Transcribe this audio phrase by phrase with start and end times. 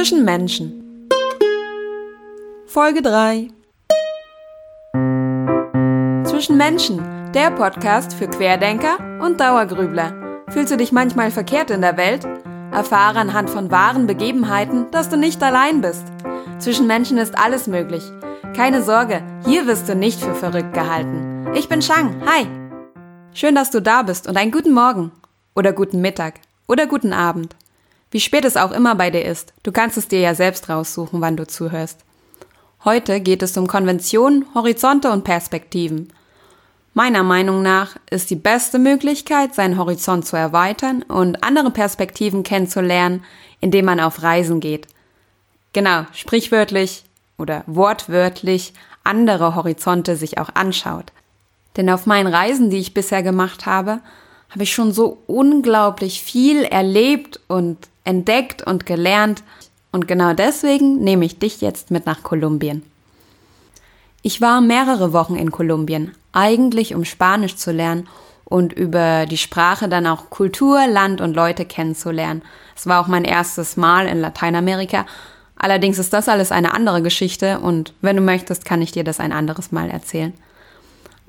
[0.00, 1.10] Zwischen Menschen.
[2.64, 3.48] Folge 3.
[6.24, 7.02] Zwischen Menschen,
[7.34, 10.42] der Podcast für Querdenker und Dauergrübler.
[10.48, 12.26] Fühlst du dich manchmal verkehrt in der Welt?
[12.72, 16.06] Erfahre anhand von wahren Begebenheiten, dass du nicht allein bist.
[16.58, 18.04] Zwischen Menschen ist alles möglich.
[18.56, 21.46] Keine Sorge, hier wirst du nicht für verrückt gehalten.
[21.54, 22.46] Ich bin Shang, hi!
[23.34, 25.12] Schön, dass du da bist und einen guten Morgen
[25.54, 27.54] oder guten Mittag oder guten Abend.
[28.10, 31.20] Wie spät es auch immer bei dir ist, du kannst es dir ja selbst raussuchen,
[31.20, 32.00] wann du zuhörst.
[32.84, 36.12] Heute geht es um Konventionen, Horizonte und Perspektiven.
[36.92, 43.22] Meiner Meinung nach ist die beste Möglichkeit, seinen Horizont zu erweitern und andere Perspektiven kennenzulernen,
[43.60, 44.88] indem man auf Reisen geht.
[45.72, 47.04] Genau, sprichwörtlich
[47.38, 48.72] oder wortwörtlich
[49.04, 51.12] andere Horizonte sich auch anschaut.
[51.76, 54.00] Denn auf meinen Reisen, die ich bisher gemacht habe,
[54.50, 57.78] habe ich schon so unglaublich viel erlebt und
[58.10, 59.42] entdeckt und gelernt.
[59.92, 62.82] Und genau deswegen nehme ich dich jetzt mit nach Kolumbien.
[64.22, 68.06] Ich war mehrere Wochen in Kolumbien, eigentlich um Spanisch zu lernen
[68.44, 72.42] und über die Sprache dann auch Kultur, Land und Leute kennenzulernen.
[72.76, 75.06] Es war auch mein erstes Mal in Lateinamerika.
[75.56, 79.20] Allerdings ist das alles eine andere Geschichte und wenn du möchtest, kann ich dir das
[79.20, 80.34] ein anderes Mal erzählen.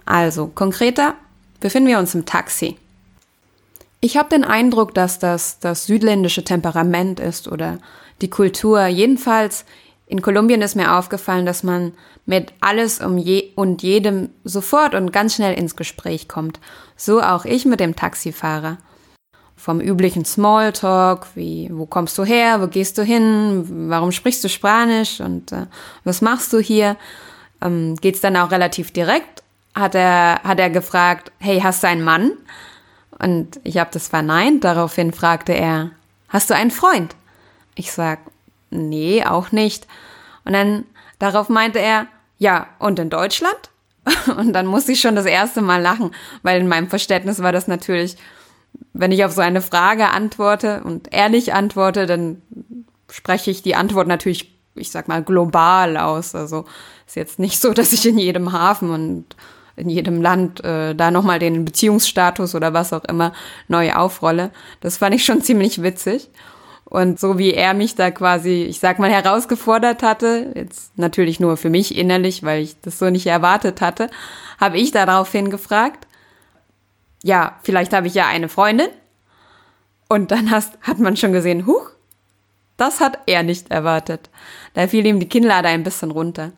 [0.05, 1.13] Also, konkreter
[1.59, 2.77] befinden wir uns im Taxi.
[4.03, 7.77] Ich habe den Eindruck, dass das das südländische Temperament ist oder
[8.21, 8.87] die Kultur.
[8.87, 9.63] Jedenfalls
[10.07, 11.93] in Kolumbien ist mir aufgefallen, dass man
[12.25, 16.59] mit alles um je und jedem sofort und ganz schnell ins Gespräch kommt.
[16.97, 18.77] So auch ich mit dem Taxifahrer.
[19.55, 24.49] Vom üblichen Smalltalk, wie wo kommst du her, wo gehst du hin, warum sprichst du
[24.49, 25.67] Spanisch und äh,
[26.03, 26.97] was machst du hier,
[27.61, 29.43] ähm, geht's dann auch relativ direkt.
[29.75, 32.31] Hat er hat er gefragt, hey, hast du einen Mann?
[33.21, 34.63] Und ich habe das verneint.
[34.63, 35.91] Daraufhin fragte er,
[36.29, 37.15] hast du einen Freund?
[37.75, 38.19] Ich sag,
[38.69, 39.87] nee, auch nicht.
[40.43, 40.85] Und dann
[41.19, 43.69] darauf meinte er, ja, und in Deutschland?
[44.35, 46.09] Und dann musste ich schon das erste Mal lachen,
[46.41, 48.17] weil in meinem Verständnis war das natürlich,
[48.93, 52.41] wenn ich auf so eine Frage antworte und ehrlich antworte, dann
[53.11, 56.33] spreche ich die Antwort natürlich, ich sag mal, global aus.
[56.33, 56.65] Also
[57.05, 59.35] ist jetzt nicht so, dass ich in jedem Hafen und
[59.81, 63.33] in jedem Land äh, da nochmal den Beziehungsstatus oder was auch immer
[63.67, 64.51] neu aufrolle.
[64.79, 66.29] Das fand ich schon ziemlich witzig.
[66.85, 71.55] Und so wie er mich da quasi, ich sag mal, herausgefordert hatte, jetzt natürlich nur
[71.57, 74.09] für mich innerlich, weil ich das so nicht erwartet hatte,
[74.59, 76.05] habe ich daraufhin gefragt,
[77.23, 78.89] ja, vielleicht habe ich ja eine Freundin.
[80.09, 81.89] Und dann hast, hat man schon gesehen, huch,
[82.75, 84.29] das hat er nicht erwartet.
[84.73, 86.51] Da fiel ihm die Kinnlade ein bisschen runter.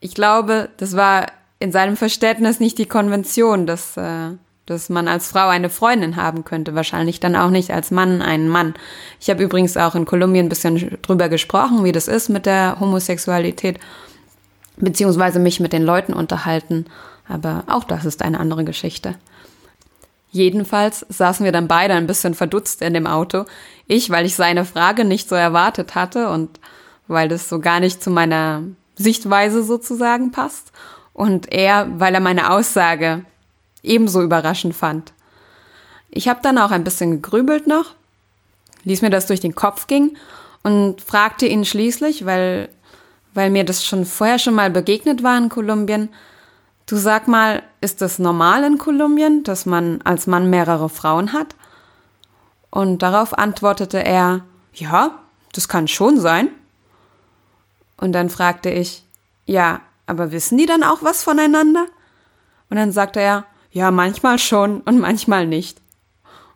[0.00, 1.26] Ich glaube, das war
[1.58, 4.30] in seinem Verständnis nicht die Konvention, dass, äh,
[4.66, 6.74] dass man als Frau eine Freundin haben könnte.
[6.74, 8.74] Wahrscheinlich dann auch nicht als Mann einen Mann.
[9.20, 12.78] Ich habe übrigens auch in Kolumbien ein bisschen drüber gesprochen, wie das ist mit der
[12.80, 13.78] Homosexualität,
[14.76, 16.86] beziehungsweise mich mit den Leuten unterhalten.
[17.28, 19.14] Aber auch das ist eine andere Geschichte.
[20.30, 23.44] Jedenfalls saßen wir dann beide ein bisschen verdutzt in dem Auto.
[23.86, 26.58] Ich, weil ich seine Frage nicht so erwartet hatte und
[27.06, 28.62] weil das so gar nicht zu meiner
[28.96, 30.72] Sichtweise sozusagen passt
[31.14, 33.24] und er, weil er meine Aussage
[33.82, 35.14] ebenso überraschend fand.
[36.10, 37.94] Ich habe dann auch ein bisschen gegrübelt noch,
[38.82, 40.18] ließ mir das durch den Kopf gehen
[40.62, 42.68] und fragte ihn schließlich, weil,
[43.32, 46.10] weil mir das schon vorher schon mal begegnet war in Kolumbien,
[46.86, 51.54] du sag mal, ist das normal in Kolumbien, dass man als Mann mehrere Frauen hat?
[52.70, 55.18] Und darauf antwortete er, ja,
[55.52, 56.48] das kann schon sein.
[57.96, 59.04] Und dann fragte ich,
[59.46, 61.86] ja, aber wissen die dann auch was voneinander?
[62.70, 65.80] Und dann sagte er, ja, manchmal schon und manchmal nicht.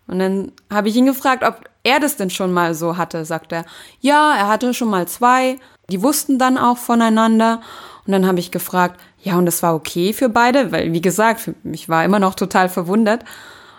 [0.07, 3.53] Und dann habe ich ihn gefragt, ob er das denn schon mal so hatte, sagt
[3.53, 3.65] er.
[4.01, 5.59] Ja, er hatte schon mal zwei,
[5.91, 7.61] die wussten dann auch voneinander.
[8.07, 11.51] Und dann habe ich gefragt, ja, und das war okay für beide, weil wie gesagt,
[11.65, 13.25] ich war immer noch total verwundert.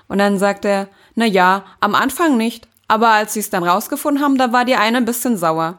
[0.08, 4.24] Und dann sagt er, na ja, am Anfang nicht, aber als sie es dann rausgefunden
[4.24, 5.78] haben, da war die eine ein bisschen sauer.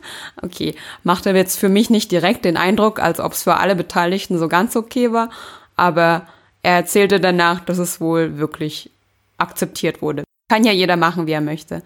[0.42, 0.74] okay,
[1.04, 4.48] machte jetzt für mich nicht direkt den Eindruck, als ob es für alle Beteiligten so
[4.48, 5.30] ganz okay war,
[5.76, 6.26] aber
[6.62, 8.90] er erzählte danach, dass es wohl wirklich
[9.38, 10.24] akzeptiert wurde.
[10.48, 11.82] Kann ja jeder machen, wie er möchte.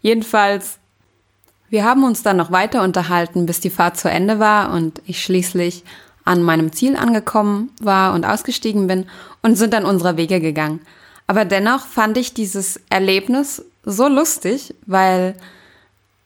[0.00, 0.78] Jedenfalls,
[1.70, 5.22] wir haben uns dann noch weiter unterhalten, bis die Fahrt zu Ende war und ich
[5.22, 5.82] schließlich
[6.24, 9.06] an meinem Ziel angekommen war und ausgestiegen bin
[9.42, 10.80] und sind dann unserer Wege gegangen.
[11.26, 15.34] Aber dennoch fand ich dieses Erlebnis so lustig, weil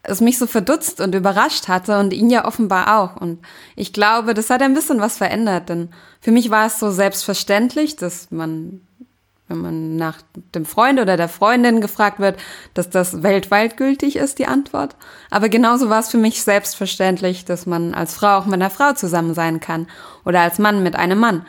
[0.09, 3.21] es mich so verdutzt und überrascht hatte und ihn ja offenbar auch.
[3.21, 3.39] Und
[3.75, 5.89] ich glaube, das hat ein bisschen was verändert, denn
[6.21, 8.81] für mich war es so selbstverständlich, dass man
[9.49, 10.21] wenn man nach
[10.53, 12.39] dem Freund oder der Freundin gefragt wird,
[12.75, 14.95] dass das weltweit gültig ist, die Antwort.
[15.31, 18.93] Aber genauso war es für mich selbstverständlich, dass man als Frau auch mit einer Frau
[18.93, 19.87] zusammen sein kann
[20.23, 21.47] oder als Mann mit einem Mann.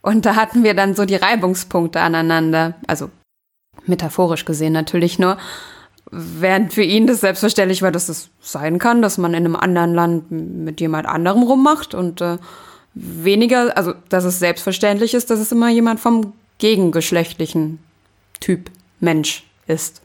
[0.00, 3.10] Und da hatten wir dann so die Reibungspunkte aneinander, also
[3.86, 5.36] metaphorisch gesehen natürlich nur,
[6.14, 9.94] während für ihn das selbstverständlich war, dass es sein kann, dass man in einem anderen
[9.94, 12.38] Land mit jemand anderem rummacht und äh,
[12.94, 17.80] weniger, also dass es selbstverständlich ist, dass es immer jemand vom gegengeschlechtlichen
[18.40, 18.70] Typ
[19.00, 20.00] Mensch ist.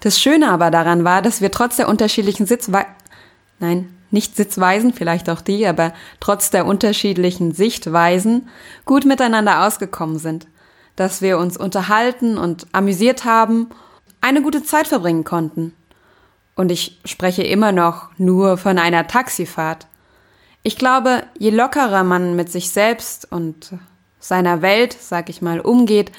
[0.00, 2.90] Das Schöne aber daran war, dass wir trotz der unterschiedlichen Sitzweisen,
[3.58, 8.48] nein, nicht Sitzweisen, vielleicht auch die, aber trotz der unterschiedlichen Sichtweisen
[8.84, 10.46] gut miteinander ausgekommen sind.
[10.96, 13.70] Dass wir uns unterhalten und amüsiert haben,
[14.22, 15.74] eine gute Zeit verbringen konnten.
[16.54, 19.86] Und ich spreche immer noch nur von einer Taxifahrt.
[20.62, 23.74] Ich glaube, je lockerer man mit sich selbst und
[24.20, 26.12] seiner Welt, sag ich mal, umgeht,